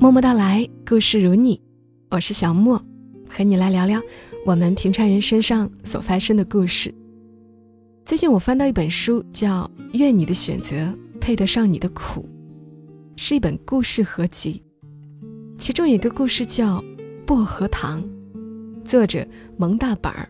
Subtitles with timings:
[0.00, 1.60] 默默到来，故事如你，
[2.08, 2.82] 我是小莫，
[3.28, 4.00] 和你来聊聊
[4.46, 6.92] 我们平常人身上所发生的故事。
[8.06, 10.90] 最近我翻到一本书，叫《愿你的选择
[11.20, 12.22] 配得上你的苦》，
[13.14, 14.62] 是一本故事合集，
[15.58, 16.78] 其中有一个故事叫
[17.26, 18.02] 《薄荷糖》，
[18.86, 19.22] 作者
[19.58, 20.26] 蒙大本儿。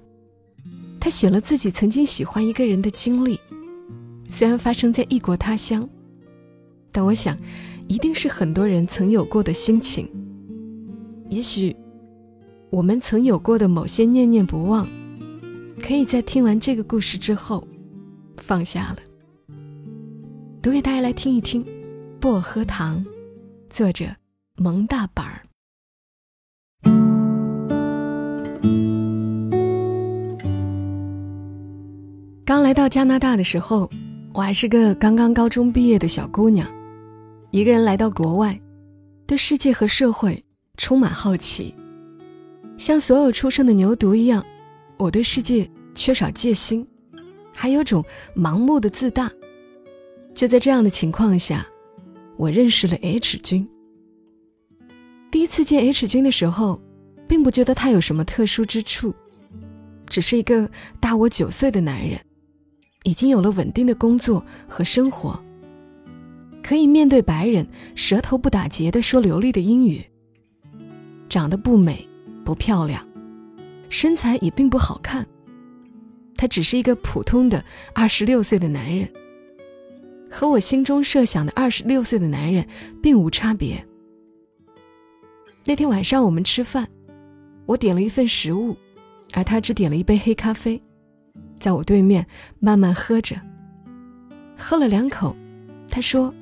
[0.98, 3.38] 他写了自己曾经喜欢一个人的经历，
[4.28, 5.88] 虽然发生在异国他乡，
[6.90, 7.38] 但我想。
[7.90, 10.08] 一定是很多人曾有过的心情。
[11.28, 11.74] 也许，
[12.70, 14.86] 我们曾有过的某些念念不忘，
[15.82, 17.66] 可以在听完这个故事之后
[18.36, 18.98] 放下了。
[20.62, 21.64] 读给大家来听一听，
[22.20, 23.04] 《薄荷糖》，
[23.68, 24.04] 作者
[24.54, 25.42] 蒙大板儿。
[32.44, 33.90] 刚来到加拿大的时候，
[34.32, 36.64] 我还是个刚刚高中毕业的小姑娘。
[37.50, 38.58] 一个人来到国外，
[39.26, 40.40] 对世界和社会
[40.76, 41.74] 充满好奇，
[42.76, 44.44] 像所有出生的牛犊一样，
[44.96, 46.86] 我对世界缺少戒心，
[47.52, 48.04] 还有种
[48.36, 49.28] 盲目的自大。
[50.32, 51.66] 就在这样的情况下，
[52.36, 53.68] 我认识了 H 君。
[55.28, 56.80] 第一次见 H 君的时候，
[57.26, 59.12] 并不觉得他有什么特殊之处，
[60.06, 62.20] 只是一个大我九岁的男人，
[63.02, 65.36] 已经有了稳定的工作和生活。
[66.62, 70.04] 可以面对白人，舌头不打结的说流利的英语。
[71.28, 72.06] 长得不美，
[72.44, 73.06] 不漂亮，
[73.88, 75.26] 身材也并不好看。
[76.36, 77.64] 他只是一个普通的
[77.94, 79.08] 二十六岁的男人，
[80.30, 82.66] 和我心中设想的二十六岁的男人
[83.02, 83.84] 并无差别。
[85.64, 86.88] 那天晚上我们吃饭，
[87.66, 88.76] 我点了一份食物，
[89.34, 90.82] 而他只点了一杯黑咖啡，
[91.58, 92.26] 在我对面
[92.58, 93.36] 慢慢喝着。
[94.56, 95.36] 喝了两口，
[95.88, 96.34] 他说。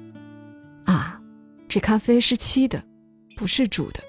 [0.88, 1.20] 啊，
[1.68, 2.82] 这咖啡是沏的，
[3.36, 4.00] 不是煮的。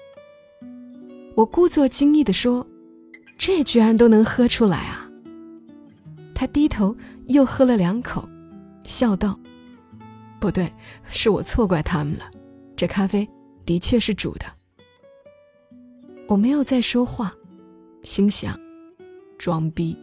[1.36, 2.66] 我故作惊异地说
[3.36, 5.06] ：“这居然都能喝出来啊！”
[6.34, 6.96] 他低头
[7.26, 8.26] 又喝了两口，
[8.82, 9.38] 笑道
[10.40, 10.72] ：“不对，
[11.10, 12.30] 是我错怪他们了。
[12.74, 13.28] 这咖啡
[13.66, 14.46] 的确是煮的。”
[16.26, 17.30] 我没有再说话，
[18.02, 18.58] 心想：
[19.36, 19.94] 装逼。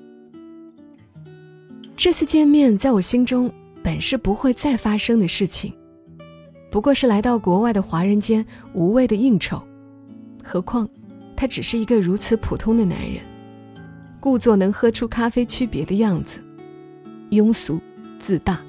[1.95, 3.51] 这次见面在我心中
[3.83, 5.73] 本是不会再发生的事情。
[6.77, 9.59] 不过是来到国外的华人间无谓的应酬，
[10.43, 10.87] 何况
[11.35, 13.19] 他只是一个如此普通的男人，
[14.19, 16.39] 故作能喝出咖啡区别的样子，
[17.31, 17.79] 庸俗
[18.19, 18.61] 自大。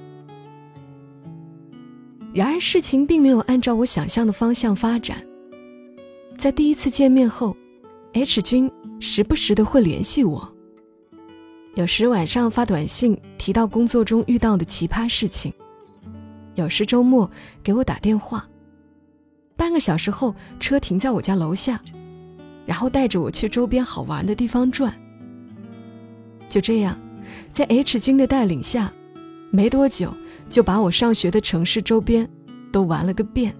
[2.32, 5.22] 然而事情并没有按照我想象的方向发展。
[6.38, 7.54] 在第一次见面后
[8.14, 10.50] ，H 君时不时的会联系我，
[11.74, 15.52] 有时晚上发短信提到工作中遇到的奇葩事情。
[16.58, 17.30] 有时周末
[17.62, 18.44] 给我打电话，
[19.56, 21.80] 半个小时后车停在我家楼下，
[22.66, 24.92] 然后带着我去周边好玩的地方转。
[26.48, 26.98] 就这样，
[27.52, 28.92] 在 H 君的带领下，
[29.52, 30.12] 没多久
[30.50, 32.28] 就把我上学的城市周边
[32.72, 33.54] 都玩了个遍。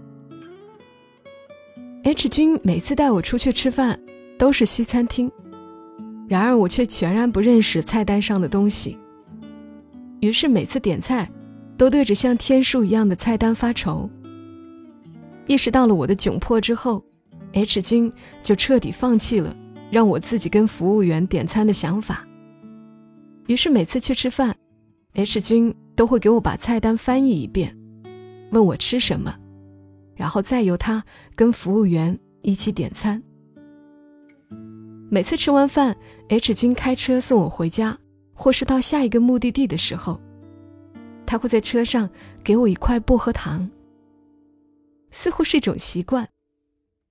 [2.03, 3.97] H 君每次带我出去吃饭
[4.37, 5.31] 都是西餐厅，
[6.27, 8.99] 然而我却全然不认识菜单上的东西，
[10.19, 11.31] 于是每次点菜。
[11.79, 14.11] 都对着像天数一样的菜单发愁。
[15.47, 17.03] 意识到了我的窘迫之后
[17.53, 18.13] ，H 君
[18.43, 19.57] 就彻底放弃了
[19.91, 22.27] 让我自己跟服务员点餐的想法。
[23.47, 24.55] 于是每次去吃饭
[25.15, 27.75] ，H 君都会给我把菜单翻译一遍，
[28.51, 29.35] 问我吃什么，
[30.15, 31.03] 然后再由他
[31.35, 33.23] 跟服务员一起点餐。
[35.11, 35.97] 每次吃完饭
[36.29, 37.97] ，H 君开车送我回家，
[38.35, 40.21] 或是到下一个目的地的时候。
[41.29, 42.09] 他会在车上
[42.43, 43.69] 给我一块薄荷糖，
[45.11, 46.27] 似乎是一种习惯。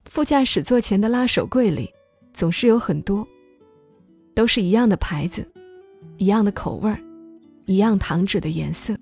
[0.05, 1.93] 副驾驶座前的拉手柜里
[2.33, 3.27] 总是有很多，
[4.33, 5.47] 都是一样的牌子，
[6.17, 6.99] 一样的口味儿，
[7.67, 8.97] 一样糖纸的颜色。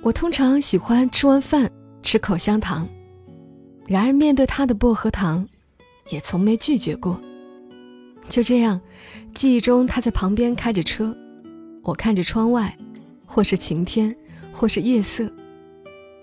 [0.00, 1.68] 我通常喜欢吃完饭
[2.04, 2.88] 吃口香糖，
[3.88, 5.44] 然而面对他的薄荷糖，
[6.10, 7.20] 也从没拒绝过。
[8.28, 8.80] 就这样，
[9.34, 11.16] 记忆中他在旁边开着车，
[11.82, 12.78] 我看着窗外。
[13.28, 14.12] 或是晴天，
[14.50, 15.30] 或是夜色，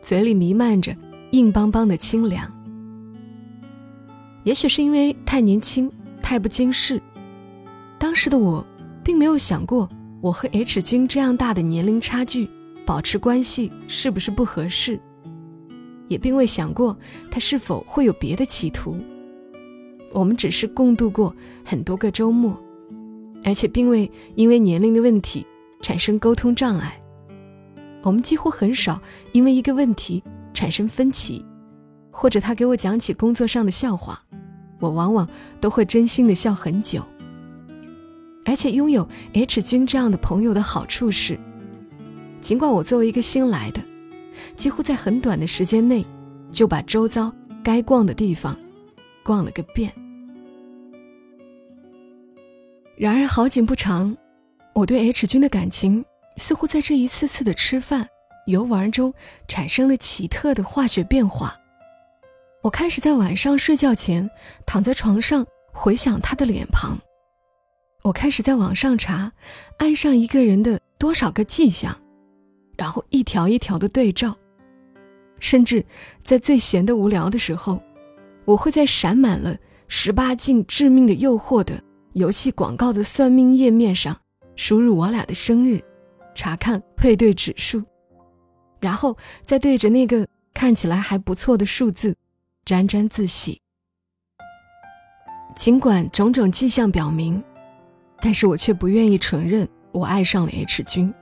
[0.01, 0.93] 嘴里弥漫着
[1.31, 2.51] 硬邦邦的清凉。
[4.43, 5.89] 也许是因为太年轻，
[6.21, 7.01] 太不经事，
[7.97, 8.65] 当时的我
[9.03, 9.87] 并没有想过
[10.19, 12.49] 我和 H 君这样大的年龄差距
[12.85, 14.99] 保持关系是不是不合适，
[16.07, 16.97] 也并未想过
[17.31, 18.97] 他是否会有别的企图。
[20.11, 22.59] 我们只是共度过很多个周末，
[23.43, 25.45] 而且并未因为年龄的问题。
[25.85, 26.99] 产生沟通障碍，
[28.01, 28.99] 我们几乎很少
[29.33, 31.45] 因为一个问题产生分歧，
[32.09, 34.19] 或者他给我讲起工作上的笑话，
[34.79, 35.29] 我往往
[35.61, 37.03] 都会真心的笑很久。
[38.45, 41.39] 而且拥有 H 君这样的朋友的好处是，
[42.41, 43.79] 尽管我作为一个新来的，
[44.55, 46.03] 几乎在很短的时间内
[46.49, 47.31] 就把周遭
[47.63, 48.57] 该逛的地方
[49.23, 49.93] 逛了个遍。
[52.97, 54.17] 然而好景不长，
[54.75, 56.03] 我对 H 君的感情
[56.35, 58.09] 似乎在这一次次的吃饭、
[58.45, 59.13] 游玩中
[59.47, 61.55] 产生了奇特的化学变化。
[62.61, 64.29] 我开始在晚上睡觉前
[64.65, 66.99] 躺在床上回想他的脸庞。
[68.01, 69.31] 我开始在网上查
[69.77, 71.97] 爱上一个人的多少个迹象，
[72.77, 74.35] 然后一条一条的对照，
[75.39, 75.85] 甚至
[76.21, 77.81] 在最闲的无聊的时候，
[78.43, 79.55] 我会在闪满了
[79.87, 81.81] 十八禁致命的诱惑的
[82.11, 84.19] 游戏广告的算命页面上
[84.55, 85.83] 输入我俩的生日，
[86.33, 87.83] 查看配对指数，
[88.79, 92.15] 然后再对着那个看起来还不错的数字
[92.63, 93.61] 沾沾自喜。
[95.55, 97.43] 尽管种种迹象表明。
[98.21, 101.13] 但是我却不愿意承认我爱上了 H 君，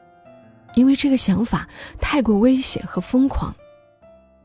[0.76, 1.68] 因为这个想法
[2.00, 3.54] 太过危险和疯狂。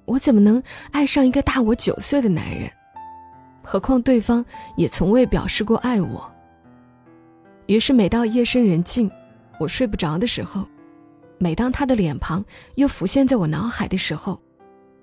[0.07, 2.69] 我怎么能爱上一个大我九岁的男人？
[3.63, 4.45] 何况对方
[4.77, 6.35] 也从未表示过爱我。
[7.69, 9.11] 于是每到夜深人静，
[9.61, 10.67] 我睡不着的时候，
[11.37, 12.43] 每当他的脸庞
[12.77, 14.41] 又浮现在我脑海的时候，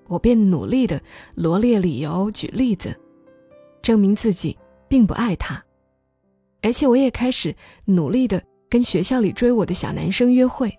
[0.07, 1.00] 我便努力的
[1.35, 2.94] 罗列理由、举例子，
[3.83, 4.57] 证明自己
[4.88, 5.63] 并不爱他。
[6.63, 10.75] 而且我也开始努力的跟学校里追我的小男生约会，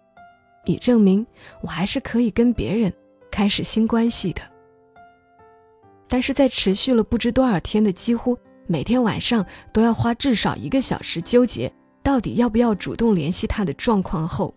[0.64, 1.24] 以证明
[1.62, 2.92] 我还是可以跟别人
[3.30, 4.42] 开始新关系的。
[6.08, 8.36] 但是在持续了不知多少天的几乎
[8.66, 11.72] 每天晚上都要花至少一个小时纠结
[12.02, 14.54] 到底要不要主动联系他的状况后，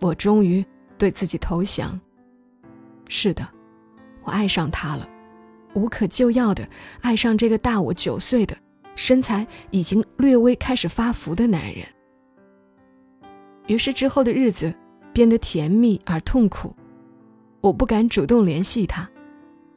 [0.00, 0.64] 我终于
[0.96, 2.00] 对自己投降。
[3.08, 3.46] 是的，
[4.24, 5.08] 我爱上他了，
[5.74, 6.68] 无可救药的
[7.00, 8.56] 爱上这个大我九岁的。
[8.94, 11.86] 身材已经略微开始发福的男人，
[13.66, 14.72] 于是之后的日子
[15.14, 16.76] 变得甜蜜而痛苦。
[17.62, 19.08] 我不敢主动联系他，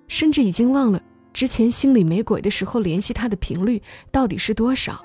[0.10, 1.02] 甚至已经忘了
[1.36, 5.04] 之前心里没鬼的时候联系他的频率到底是多少。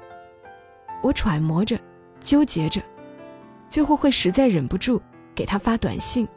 [1.02, 1.76] 我揣摩着，
[2.20, 2.80] 纠结着，
[3.68, 5.02] 最后会实在忍不住
[5.34, 6.28] 给他发短信，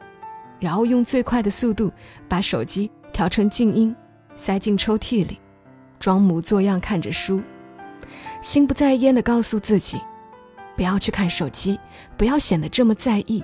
[0.60, 1.92] 然后用最快的速度
[2.28, 3.96] 把手机调成静音，
[4.34, 5.38] 塞进抽屉里，
[6.00, 7.40] 装模作样看着书。
[8.42, 10.02] 心不在焉地告诉自己，
[10.76, 11.80] 不要去看手机，
[12.18, 13.44] 不要显得这么在意。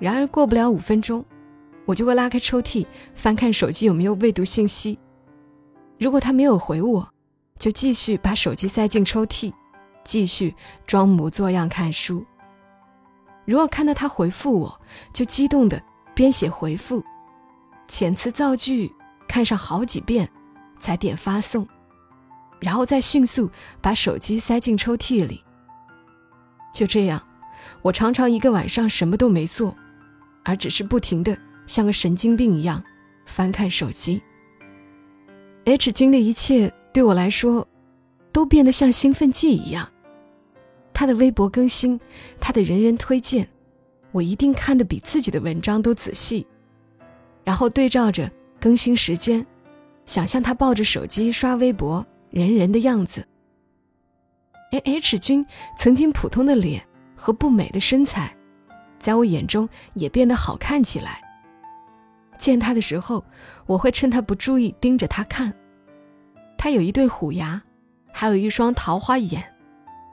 [0.00, 1.24] 然而过不了五分钟，
[1.84, 2.84] 我就会拉开抽屉，
[3.14, 4.98] 翻看手机有没有未读信息。
[6.00, 7.06] 如果他没有回我，
[7.58, 9.52] 就继续把手机塞进抽屉，
[10.02, 10.54] 继续
[10.86, 12.24] 装模作样看书。
[13.44, 14.80] 如果看到他回复我，
[15.12, 15.78] 就激动地
[16.14, 17.04] 编写回复，
[17.86, 18.90] 遣词造句
[19.28, 20.26] 看上好几遍，
[20.78, 21.68] 才点发送。
[22.60, 23.50] 然后再迅速
[23.82, 25.44] 把手机塞进抽屉里。
[26.72, 27.22] 就这样，
[27.82, 29.76] 我常常一个晚上什么都没做，
[30.46, 31.36] 而只是不停的
[31.66, 32.82] 像个神经病一样
[33.26, 34.22] 翻看手机。
[35.64, 37.66] H 君的一切对我来说，
[38.32, 39.88] 都变得像兴奋剂一样。
[40.92, 41.98] 他的微博更新，
[42.40, 43.48] 他的人人推荐，
[44.12, 46.46] 我一定看得比自己的文章都仔细，
[47.44, 48.30] 然后对照着
[48.60, 49.46] 更新时间，
[50.04, 52.04] 想象他抱着手机刷微博。
[52.30, 53.26] 人人的样子。
[54.70, 55.44] 而 H 君
[55.76, 56.80] 曾经普通的脸
[57.16, 58.32] 和不美的身材，
[59.00, 61.20] 在我眼中也变得好看起来。
[62.40, 63.24] 见他的时候，
[63.66, 65.54] 我会趁他不注意盯着他看。
[66.58, 67.62] 他有一对虎牙，
[68.10, 69.44] 还有一双桃花眼，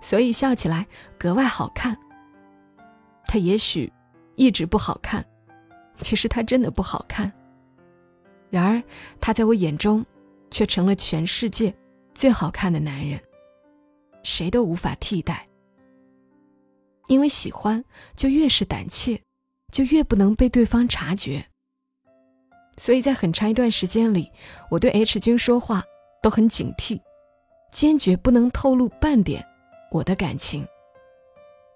[0.02, 0.86] 所以笑起来
[1.18, 1.98] 格外好看。
[3.26, 3.92] 他也许
[4.36, 5.26] 一直不好看，
[6.02, 7.32] 其实他真的不好看。
[8.50, 8.84] 然而
[9.20, 10.06] 他在我眼中，
[10.52, 11.74] 却成了全世界。
[12.14, 13.20] 最好看的男人，
[14.24, 15.48] 谁都无法替代。
[17.08, 17.84] 因为喜欢，
[18.16, 19.22] 就越是胆怯，
[19.72, 21.46] 就越不能被对方察觉。
[22.78, 24.32] 所以在很长一段时间里，
[24.70, 25.84] 我对 H 君说话
[26.22, 27.00] 都很警惕，
[27.72, 29.46] 坚决不能透露半点
[29.92, 30.66] 我的感情。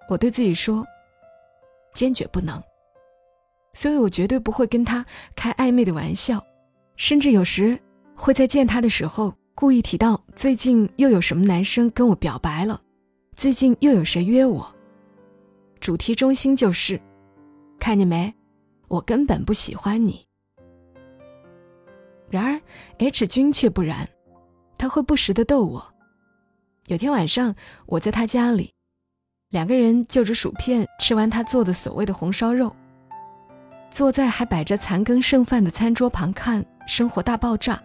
[0.08, 0.86] 我对自己说，
[1.94, 2.62] 坚决不能。
[3.74, 5.06] 所以我绝对不会跟他
[5.36, 6.42] 开暧昧的玩笑，
[6.96, 7.80] 甚至有时
[8.16, 9.34] 会在见他的时候。
[9.54, 12.82] 故意提到最近又有什么男生跟我表白了，
[13.34, 14.66] 最近又有谁约我？
[15.80, 17.00] 主题中心就是，
[17.78, 18.34] 看见没，
[18.88, 20.26] 我根本不喜欢你。
[22.32, 22.60] 然而
[22.98, 24.08] H 君却不然，
[24.78, 25.86] 他会不时的逗我。
[26.88, 27.54] 有天晚上
[27.86, 28.74] 我在他家里，
[29.50, 32.74] 两个人就着薯片吃完他做的所谓的红烧肉，
[33.90, 37.82] 坐在还摆着残羹剩饭的餐桌旁看生活大爆炸。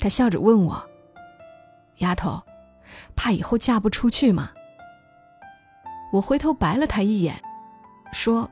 [0.00, 0.84] 他笑着问我
[1.98, 2.42] ：“丫头，
[3.14, 4.50] 怕以后嫁不出去吗？”
[6.12, 7.40] 我回头白了他一眼，
[8.12, 8.50] 说：“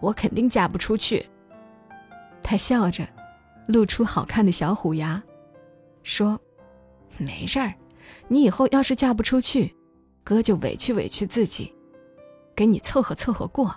[0.00, 1.26] 我肯定嫁不出去。”
[2.42, 3.06] 他笑着，
[3.66, 5.22] 露出好看的小虎牙，
[6.02, 6.40] 说
[7.18, 7.74] ：“没事儿，
[8.28, 9.74] 你以后要是嫁不出去，
[10.24, 11.72] 哥就委屈委屈自己，
[12.54, 13.74] 给你凑合凑合过。”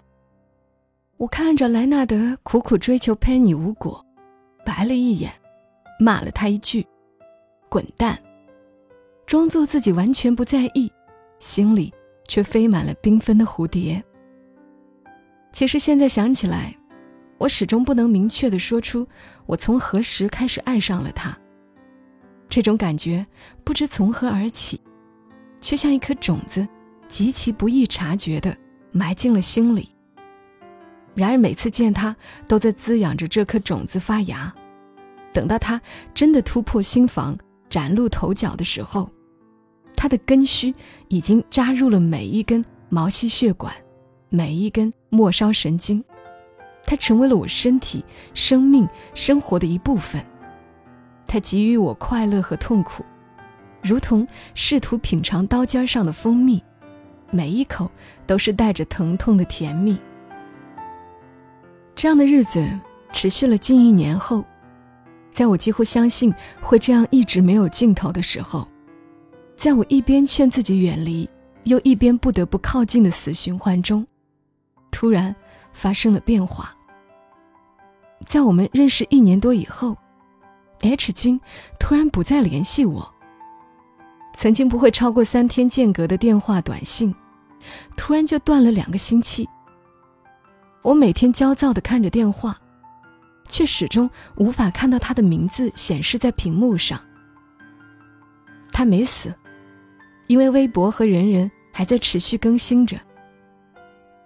[1.18, 4.06] 我看着莱纳德苦苦追求佩妮无果，
[4.66, 5.32] 白了一眼，
[6.00, 6.86] 骂了他一句
[7.70, 8.18] ：“滚蛋！”
[9.26, 10.92] 装作自己完全不在意，
[11.40, 11.94] 心里。
[12.28, 14.04] 却飞满了缤纷的蝴蝶。
[15.54, 16.76] 其实现在想起来，
[17.38, 19.08] 我始终不能明确的说出
[19.46, 21.38] 我从何时开始爱上了他。
[22.48, 23.26] 这种感觉
[23.64, 24.80] 不知从何而起，
[25.60, 26.66] 却像一颗种子，
[27.08, 28.56] 极其不易察觉的
[28.92, 29.90] 埋进了心里。
[31.16, 32.16] 然而每次见他，
[32.48, 34.54] 都在滋养着这颗种子发芽。
[35.34, 35.82] 等到他
[36.14, 37.38] 真的突破心房，
[37.70, 39.10] 崭露头角的时候，
[39.96, 40.74] 他的根须
[41.10, 43.74] 已经扎入了每一根毛细血管，
[44.30, 46.02] 每一根末梢神经，
[46.86, 50.24] 它成为了我身体、生命、生活的一部分。
[51.28, 53.04] 它给予我快乐和痛苦，
[53.82, 56.64] 如同试图品尝刀尖上的蜂蜜，
[57.32, 57.90] 每一口
[58.28, 59.98] 都是带着疼痛的甜蜜。
[61.96, 62.64] 这样的日子
[63.12, 64.46] 持续了近一年后，
[65.32, 68.68] 在我几乎相信会这样一直没有尽头的时候。
[69.56, 71.28] 在我一边劝自己远离，
[71.64, 74.06] 又一边不得不靠近的死循环中，
[74.92, 75.34] 突然
[75.72, 76.75] 发生了变化。
[78.28, 79.96] 在我们认识一年多以后
[80.82, 81.40] ，H 君
[81.80, 83.14] 突然不再联系我。
[84.34, 87.14] 曾经不会超过三天间隔的电话短信，
[87.96, 89.48] 突然就断了两个星期。
[90.82, 92.58] 我每天焦躁地看着电话，
[93.48, 97.00] 却始终无法看到他的名字显示在屏幕上。
[98.72, 99.34] 他没死。
[100.28, 103.00] 因为微博和人人还在持续更新着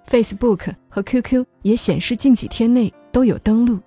[0.07, 3.77] ，Facebook 和 QQ 也显示近几天内都有登录，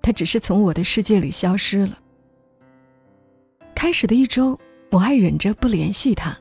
[0.00, 1.98] 他只是从我的世界里消失了。
[3.74, 4.58] 开始的一周，
[4.90, 6.34] 我还忍着不联系他。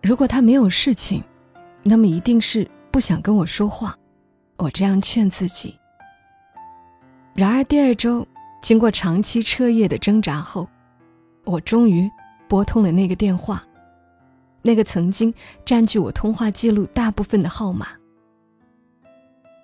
[0.00, 1.20] 如果他没有事情，
[1.82, 3.98] 那么一定是不想跟我说话，
[4.56, 5.76] 我这样劝自己。
[7.34, 8.24] 然而第二周，
[8.62, 10.68] 经过长期彻夜的挣扎后，
[11.42, 12.08] 我终于
[12.46, 13.64] 拨通了那个电话。
[14.62, 17.88] 那个曾经占据我通话记录大部分的号码，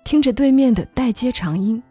[0.03, 1.81] 听着对面的待接长音，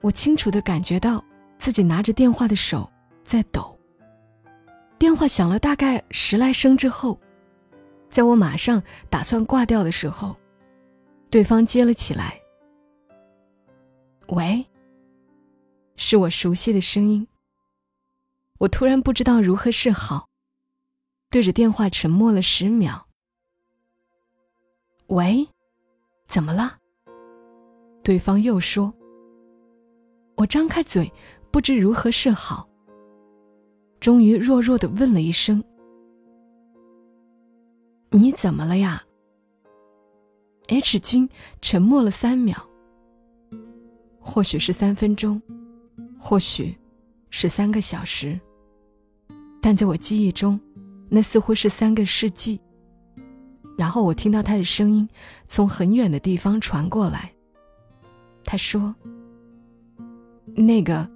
[0.00, 1.24] 我清楚的感觉到
[1.58, 2.90] 自己拿着电话的手
[3.24, 3.78] 在抖。
[4.98, 7.18] 电话响了大概十来声之后，
[8.10, 10.36] 在我马上打算挂掉的时候，
[11.30, 12.40] 对方接了起来。
[14.28, 14.64] 喂，
[15.96, 17.26] 是我熟悉的声音。
[18.58, 20.28] 我突然不知道如何是好。
[21.30, 23.08] 对着电话沉默了十秒。
[25.08, 25.48] 喂，
[26.26, 26.78] 怎么了？
[28.04, 28.94] 对方又说。
[30.36, 31.12] 我张开嘴，
[31.50, 32.68] 不知如何是好。
[33.98, 35.64] 终于弱弱的问了一声
[38.10, 39.02] ：“你怎么了呀
[40.68, 41.28] ？”H 君
[41.62, 42.56] 沉默了三秒，
[44.20, 45.40] 或许是三分钟，
[46.18, 46.76] 或许
[47.30, 48.38] 是三个小时，
[49.62, 50.60] 但在我记忆中。
[51.10, 52.60] 那似乎是三个世纪。
[53.78, 55.08] 然后我听到他的声音
[55.46, 57.33] 从很远的地方传过来。
[58.44, 58.94] 他说
[60.54, 61.08] ：“那个，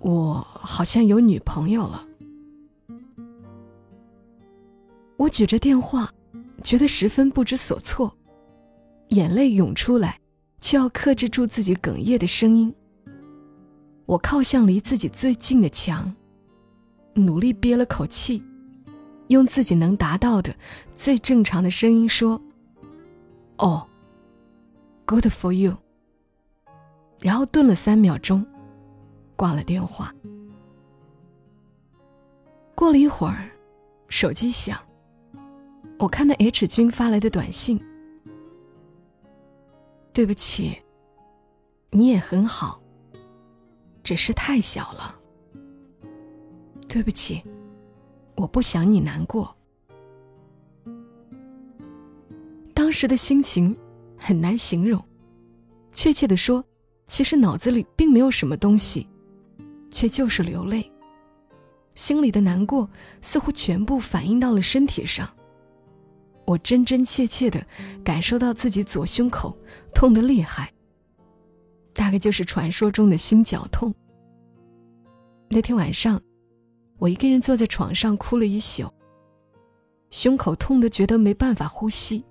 [0.00, 2.06] 我好像有女朋友了。”
[5.16, 6.12] 我举着电话，
[6.62, 8.16] 觉得十分不知所措，
[9.08, 10.18] 眼泪涌出来，
[10.60, 12.74] 却要克制住自己哽咽的声音。
[14.06, 16.12] 我靠向离自己最近的墙，
[17.14, 18.42] 努力憋了口气。
[19.28, 20.52] 用自己能达到的
[20.92, 22.42] 最正常的声音说
[23.58, 23.86] ：“哦
[25.06, 25.76] ，Good for you。”
[27.20, 28.44] 然后顿了三秒钟，
[29.36, 30.14] 挂了电话。
[32.74, 33.50] 过了一会儿，
[34.08, 34.78] 手机响，
[35.98, 37.78] 我看到 H 君发来的短信
[40.12, 40.80] ：“对不起，
[41.90, 42.80] 你也很好，
[44.02, 45.14] 只是太小了。
[46.88, 47.42] 对不起。”
[48.36, 49.54] 我不想你难过。
[52.72, 53.76] 当时的心情
[54.16, 55.04] 很难形容，
[55.92, 56.64] 确切的说，
[57.10, 59.04] 其实脑子里并没有什么东西，
[59.90, 60.88] 却就是流泪。
[61.96, 62.88] 心里的难过
[63.20, 65.28] 似乎全部反映到了身体上，
[66.46, 67.66] 我真真切切的
[68.04, 69.58] 感受到自己左胸口
[69.92, 70.72] 痛得厉害，
[71.92, 73.92] 大概就是传说中的心绞痛。
[75.48, 76.22] 那天晚上，
[76.96, 78.88] 我一个人坐在床上哭了一宿，
[80.12, 82.24] 胸口痛得觉得没办法呼吸，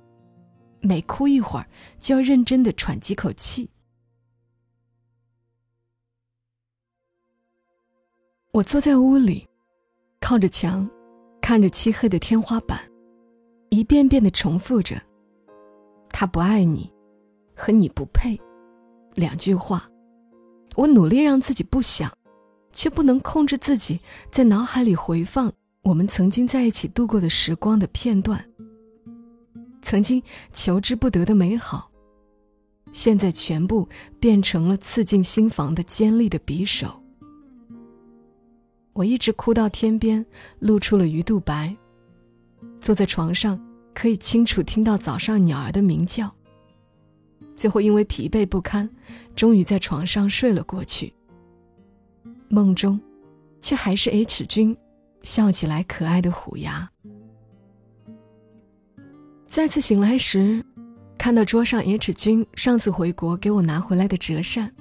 [0.79, 1.67] 每哭一会儿
[1.99, 3.69] 就要认真的喘几口气。
[8.59, 9.47] 我坐在屋里，
[10.19, 10.85] 靠着墙，
[11.39, 12.77] 看着漆黑的天花板，
[13.69, 15.01] 一遍遍的重复着
[16.11, 16.91] ：“他不爱你，
[17.55, 18.37] 和你不配。”
[19.15, 19.89] 两句话。
[20.75, 22.11] 我努力让自己不想，
[22.73, 25.49] 却不能控制自己在脑海里回放
[25.83, 28.43] 我们曾经在一起度过的时光的片段。
[29.81, 31.89] 曾经求之不得的美好，
[32.91, 33.87] 现在全部
[34.19, 37.01] 变成了刺进心房的尖利的匕首。
[38.93, 40.25] 我一直哭到天边，
[40.59, 41.75] 露出了鱼肚白。
[42.81, 43.59] 坐在床上，
[43.93, 46.33] 可以清楚听到早上鸟儿的鸣叫。
[47.55, 48.89] 最后因为疲惫不堪，
[49.35, 51.13] 终于在床上睡了过去。
[52.47, 52.99] 梦中，
[53.61, 54.75] 却还是 H 君
[55.21, 56.89] 笑起来可爱的虎牙。
[59.45, 60.65] 再次醒来时，
[61.17, 64.73] 看到桌上 H 君上次回国给我拿回来的折扇，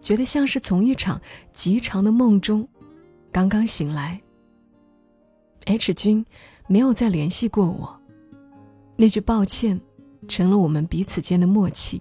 [0.00, 1.20] 觉得像是从一场
[1.52, 2.68] 极长的梦中。
[3.36, 4.18] 刚刚醒来
[5.66, 6.24] ，H 君
[6.68, 7.94] 没有再联系过我。
[8.96, 9.78] 那句抱歉，
[10.26, 12.00] 成了我们彼此间的默契。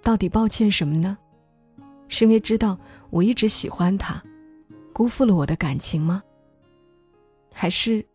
[0.00, 1.18] 到底抱歉什么呢？
[2.06, 2.78] 是因为知道
[3.10, 4.22] 我一直喜欢他，
[4.92, 6.22] 辜负了我的感情吗？
[7.52, 8.06] 还是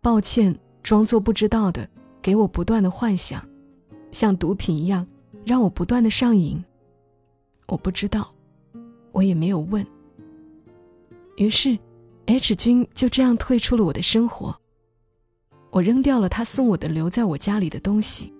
[0.00, 1.90] 抱歉，装作不知道的，
[2.22, 3.44] 给我不断的幻想，
[4.12, 5.04] 像毒品一样，
[5.44, 6.64] 让我不断的上瘾？
[7.66, 8.32] 我不知道，
[9.10, 9.84] 我也没有问。
[11.36, 11.78] 于是
[12.26, 14.58] ，H 君就这样退出了我的生活。
[15.70, 18.32] 我扔掉了他送我的留在我家里的东西，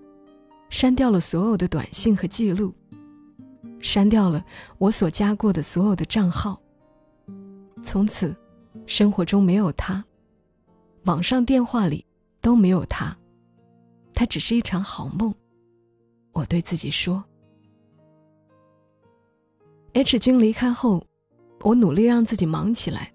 [0.69, 2.73] 删掉了所有的短信和记录，
[3.79, 4.43] 删掉了
[4.79, 6.59] 我所加过的所有的账号。
[7.83, 8.35] 从此，
[8.87, 10.03] 生活中没有他，
[11.03, 12.03] 网上电话里
[12.41, 13.15] 都没有他，
[14.13, 15.31] 他只是一场好梦。
[16.31, 17.23] 我对自己说。
[19.93, 21.05] H 君离开后。
[21.61, 23.13] 我努力让自己忙起来，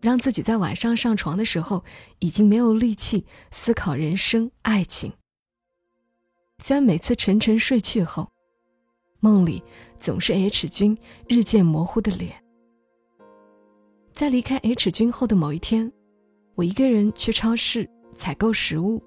[0.00, 1.84] 让自己在晚上上床的时候
[2.18, 5.12] 已经没有力气思考人生、爱情。
[6.58, 8.28] 虽然每次沉沉睡去后，
[9.20, 9.62] 梦里
[9.98, 10.96] 总是 H 君
[11.28, 12.42] 日渐模糊的脸。
[14.12, 15.92] 在离开 H 君后的某一天，
[16.56, 19.00] 我一个人去超市采购食物，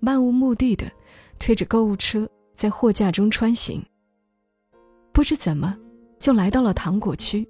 [0.00, 0.90] 漫无目的的
[1.38, 3.84] 推着购物车在货架中穿行。
[5.12, 5.76] 不知怎么。
[6.20, 7.48] 就来到了糖果区。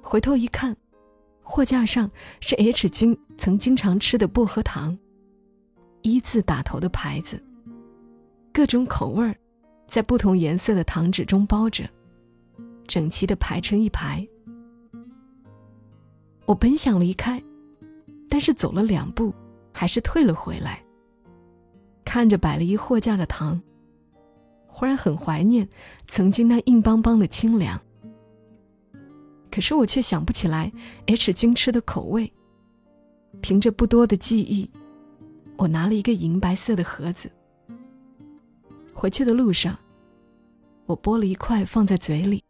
[0.00, 0.76] 回头一看，
[1.42, 2.08] 货架上
[2.40, 4.96] 是 H 君曾经常吃的薄荷糖，
[6.02, 7.42] 一字打头的牌子，
[8.52, 9.34] 各种口味儿，
[9.88, 11.88] 在不同颜色的糖纸中包着，
[12.86, 14.24] 整齐的排成一排。
[16.44, 17.42] 我本想离开，
[18.28, 19.34] 但是走了两步，
[19.72, 20.80] 还是退了回来。
[22.04, 23.60] 看着摆了一货架的糖。
[24.78, 25.66] 忽然很怀念
[26.06, 27.80] 曾经那硬邦邦的清凉，
[29.50, 30.70] 可是我却想不起来
[31.06, 32.30] H 君吃的口味。
[33.40, 34.70] 凭着不多的记忆，
[35.56, 37.32] 我拿了一个银白色的盒子。
[38.92, 39.78] 回去的路上，
[40.84, 42.44] 我剥了一块放在嘴里。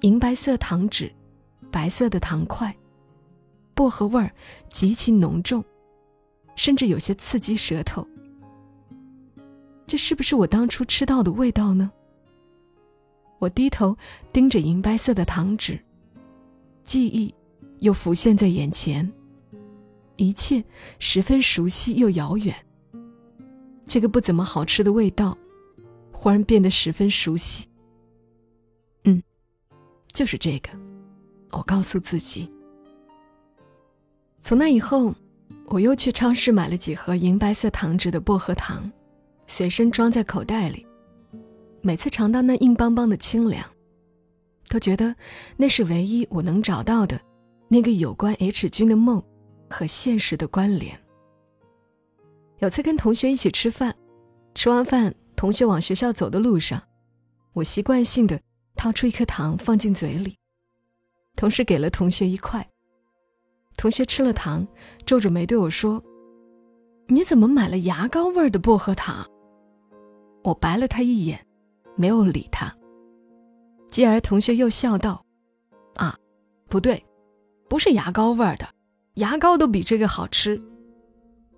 [0.00, 1.12] 银白色糖纸，
[1.70, 2.74] 白色的糖块，
[3.74, 4.32] 薄荷味儿
[4.70, 5.62] 极其浓重，
[6.54, 8.08] 甚至有些刺激舌头。
[9.86, 11.90] 这是不是我当初吃到的味道呢？
[13.38, 13.96] 我低头
[14.32, 15.78] 盯着银白色的糖纸，
[16.82, 17.32] 记忆
[17.80, 19.10] 又浮现在眼前，
[20.16, 20.64] 一切
[20.98, 22.56] 十分熟悉又遥远。
[23.86, 25.36] 这个不怎么好吃的味道，
[26.10, 27.68] 忽然变得十分熟悉。
[29.04, 29.22] 嗯，
[30.12, 30.70] 就是这个，
[31.52, 32.50] 我告诉自己。
[34.40, 35.14] 从那以后，
[35.66, 38.90] 我又去超市买了几盒银白色糖纸的薄荷糖。
[39.46, 40.86] 随身装在口袋里，
[41.80, 43.64] 每次尝到那硬邦邦的清凉，
[44.68, 45.14] 都觉得
[45.56, 47.20] 那是唯一我能找到的
[47.68, 49.22] 那个有关 H 君的梦
[49.70, 50.98] 和现实的关联。
[52.58, 53.94] 有次跟同学一起吃饭，
[54.54, 56.82] 吃完饭，同学往学校走的路上，
[57.52, 58.40] 我习惯性的
[58.74, 60.36] 掏出一颗糖放进嘴里，
[61.36, 62.66] 同时给了同学一块。
[63.76, 64.66] 同学吃了糖，
[65.04, 66.02] 皱着眉对我说
[67.08, 69.24] ：“你怎么买了牙膏味的薄荷糖？”
[70.46, 71.44] 我白了他一眼，
[71.96, 72.72] 没有理他。
[73.90, 75.20] 继而同学又笑道
[75.98, 76.16] ：“啊，
[76.68, 77.04] 不对，
[77.68, 78.68] 不是牙膏味儿的，
[79.14, 80.60] 牙膏都比这个好吃。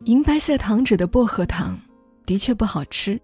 [0.05, 1.79] 银白色糖纸的薄荷糖
[2.25, 3.21] 的确不好吃，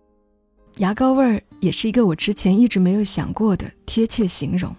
[0.77, 4.77] 牙膏味儿也是一个我之前一直没有想过的贴切形容。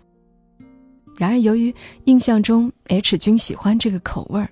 [1.17, 4.47] 然而由于印象中 H 君喜欢这个口味儿，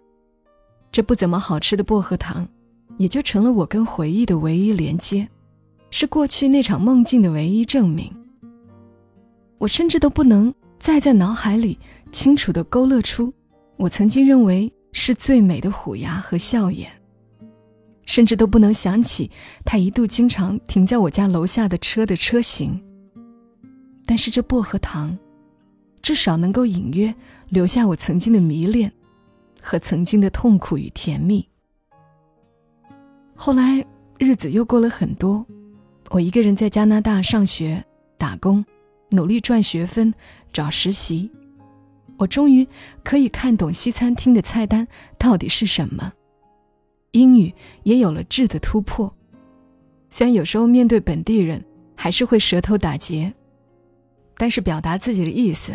[0.92, 2.48] 这不怎么好吃的薄荷糖，
[2.98, 5.30] 也就成了我跟回忆的唯一连接，
[5.96, 8.12] 是过去那场梦境的唯一证明。
[9.60, 11.78] 我甚至都不能再在脑海里
[12.12, 13.32] 清楚地勾勒出
[13.78, 16.92] 我曾经认为是最美的虎牙和笑颜，
[18.08, 19.30] 甚至都不能想起
[19.64, 22.84] 他一度经常停在我家楼下的车的车型。
[24.04, 25.16] 但是这薄荷糖，
[26.02, 27.14] 至少能够隐约
[27.50, 28.92] 留下我曾经的迷恋，
[29.62, 31.48] 和曾经的痛苦与甜蜜。
[33.36, 33.86] 后来
[34.18, 35.46] 日子又过了很多，
[36.14, 37.84] 我一个人在加拿大上学、
[38.20, 38.64] 打工，
[39.10, 40.14] 努力赚学分、
[40.54, 41.28] 找实习。
[42.18, 42.68] 我终于
[43.04, 46.14] 可以看懂西餐厅的菜单到底是什么，
[47.14, 49.12] 英语也有了质的突破。
[50.08, 53.34] 虽然有时候面对本地人还是会舌头打结。
[54.38, 55.74] 但是表达自己的意思，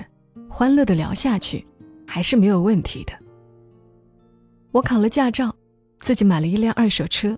[0.49, 1.67] 欢乐的聊下去，
[2.07, 3.13] 还是没有问题的。
[4.71, 5.53] 我考了驾照，
[5.99, 7.37] 自己买了一辆二手车，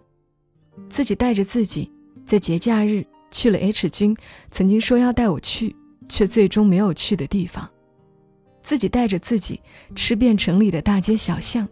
[0.90, 1.90] 自己带着自己
[2.30, 4.16] 在节假日去了 H 君
[4.52, 5.74] 曾经说要带我去，
[6.08, 7.68] 却最终没有去的地方，
[8.62, 9.60] 自己带着自己
[9.96, 11.68] 吃遍城里的大街小巷。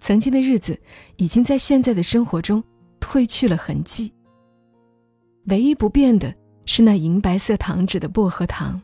[0.00, 0.76] 曾经的日子
[1.18, 2.60] 已经在现在的生活中
[2.98, 4.12] 褪去了痕迹，
[5.44, 6.34] 唯一不变的。
[6.66, 8.82] 是那银白色糖纸的薄荷糖，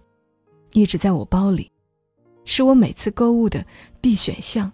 [0.73, 1.69] 一直在我包里，
[2.45, 3.67] 是我每次购物的
[4.01, 4.71] 必选项。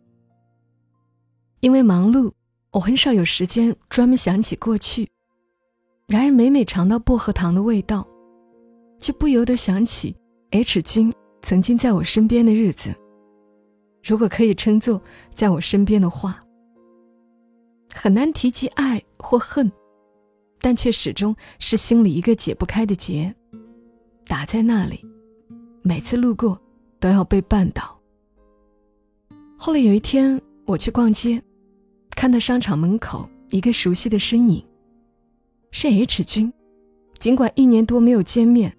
[1.61, 2.31] 因为忙碌，
[2.71, 5.09] 我很少有时间专门想起过去。
[6.11, 8.05] 然而每每尝到薄荷糖的味道，
[8.99, 10.13] 就不由得想起
[10.51, 12.93] H 君曾经在我身边的日子。
[14.03, 15.01] 如果可以称作
[15.33, 16.41] 在我身边的话，
[17.95, 19.71] 很难提及爱或恨。
[20.63, 23.33] 但却始终是心里一个解不开的结，
[24.27, 25.07] 打在那里，
[25.81, 26.61] 每次路过
[26.99, 27.99] 都要被绊倒。
[29.57, 31.41] 后来有一天我去逛街，
[32.11, 34.63] 看到商场门口一个熟悉的身影，
[35.71, 36.53] 是 H 君。
[37.19, 38.75] 尽管一年多没有见面，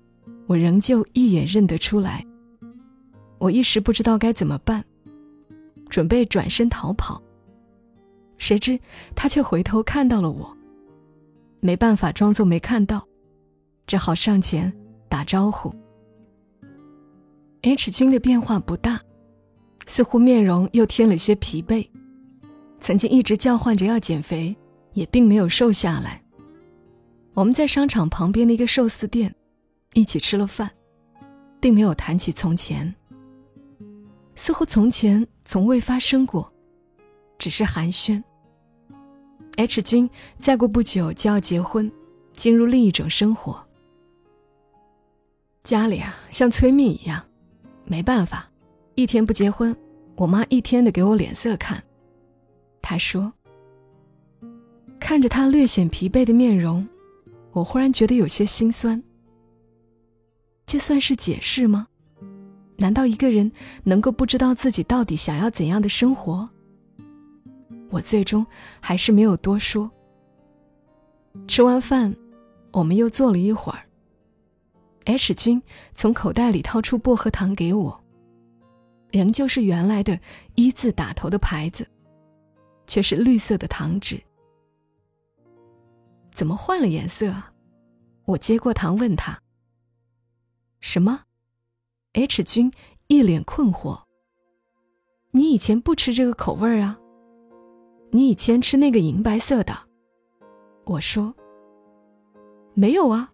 [0.47, 2.25] 我仍旧一眼认得出来。
[3.38, 4.84] 我一时不知道该怎么办，
[5.89, 7.21] 准备转身逃跑，
[8.38, 8.80] 谁知
[9.15, 10.58] 他却回头看到了我。
[11.60, 13.08] 没办法装作没看到，
[13.86, 14.73] 只好上前
[15.08, 15.71] 打招呼。
[17.62, 18.99] H 君的变化不大，
[19.86, 21.88] 似乎面容又添了些疲惫。
[22.80, 24.56] 曾经一直叫唤着要减肥，
[24.93, 26.23] 也并没有瘦下来。
[27.34, 29.34] 我们在商场旁边的一个寿司店
[29.94, 30.70] 一起吃了饭，
[31.60, 32.94] 并没有谈起从前。
[34.36, 36.52] 似乎从前从未发生过，
[37.38, 38.22] 只是寒暄。
[39.58, 41.91] H 君再过不久就要结婚，
[42.34, 43.62] 进入另一种生活。
[45.63, 47.24] 家里啊，像催命一样，
[47.86, 48.50] 没办法，
[48.96, 49.76] 一天不结婚，
[50.15, 51.82] 我妈一天的给我脸色看。
[52.82, 53.32] 她说
[55.00, 56.88] ：“看着他略显疲惫的面容，
[57.52, 59.02] 我忽然觉得有些心酸。
[60.66, 61.88] 这算是解释吗？
[62.78, 63.52] 难道一个人
[63.84, 66.50] 能够不知道自己到底想要怎样的生活？”
[67.92, 68.46] 我最终
[68.80, 69.92] 还是没有多说。
[71.48, 72.16] 吃完饭，
[72.72, 73.80] 我们又坐了一会儿。
[75.06, 75.62] H 君
[75.94, 78.02] 从口袋里掏出薄荷糖给我，
[79.12, 80.18] 仍旧是原来的
[80.56, 81.86] 一字打头的牌子，
[82.88, 84.22] 却是绿色的糖纸。
[86.32, 87.34] 怎么换了颜色？
[88.26, 89.39] 我接过糖问他。
[90.80, 91.22] 什么
[92.13, 92.72] ？H 君
[93.08, 94.02] 一脸困惑。
[95.32, 96.98] 你以前不吃这个口味儿啊？
[98.12, 99.78] 你以前吃那个银白色的，
[100.86, 101.34] 我说
[102.74, 103.32] 没有啊，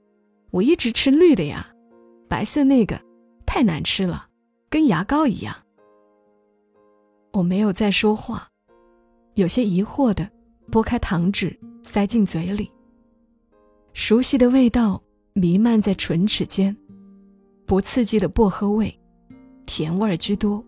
[0.51, 1.73] 我一直吃绿的呀，
[2.27, 2.99] 白色那个
[3.45, 4.27] 太难吃了，
[4.69, 5.55] 跟牙膏一样。
[7.33, 8.47] 我没有再说话，
[9.33, 10.29] 有些疑惑的
[10.71, 12.71] 拨开糖纸塞进嘴里。
[13.97, 15.01] 熟悉的味道
[15.33, 16.77] 弥漫在唇齿间，
[17.65, 18.95] 不刺激的薄荷味，
[19.65, 20.63] 甜味儿居多。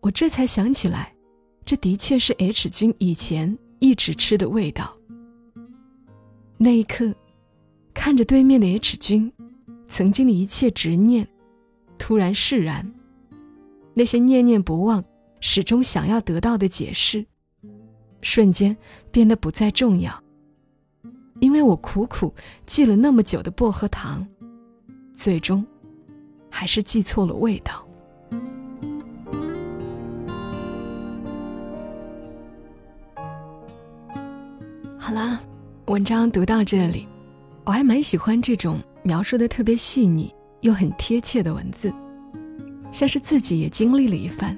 [0.00, 1.14] 我这才想起来。
[1.62, 4.96] 这的确是 H 君以前一直吃的味道。
[6.56, 7.14] 那一刻，
[7.92, 9.30] 看着对面的 H 君，
[9.86, 11.28] 曾经的一切执念，
[11.98, 12.90] 突然释然。
[13.92, 15.04] 那些念念不忘、
[15.40, 17.26] 始终想要得到的解释，
[18.22, 18.74] 瞬间
[19.12, 20.20] 变得不再重要。
[21.38, 22.34] 因为我苦苦
[22.66, 24.26] 记了那么久的薄荷糖，
[25.12, 25.64] 最终，
[26.50, 27.86] 还是记错了味道。
[34.98, 35.40] 好啦，
[35.86, 37.08] 文章读到这里，
[37.64, 41.92] 我还蛮喜欢这种描述的特别细腻又很贴切的文字。
[42.92, 44.56] 像是自己也经历了一番。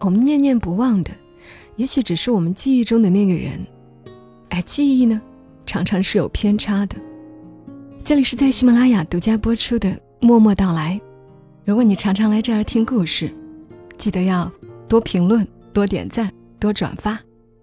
[0.00, 1.10] 我们念念不忘的，
[1.76, 3.64] 也许只是我们记忆中的那个人，
[4.50, 5.20] 而记忆呢，
[5.72, 6.96] 常常是有偏差的。
[8.04, 9.88] 这里是在喜马拉雅独家播出的
[10.20, 11.00] 《默默到来》。
[11.64, 13.34] 如果你常常来这儿听故事，
[13.96, 14.52] 记得要
[14.86, 16.30] 多评论、多点赞、
[16.60, 17.18] 多转发，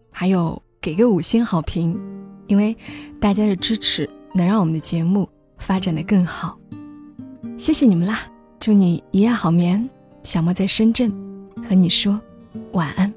[0.09, 1.95] 还有给个五星好评，
[2.47, 2.75] 因为
[3.19, 6.57] 大家的支持能让我们的节目发展的更好。
[7.59, 8.21] 谢谢你们啦！
[8.59, 9.87] 祝你一夜好眠。
[10.23, 11.13] 小莫在深圳，
[11.63, 12.19] 和你说
[12.71, 13.08] 晚安。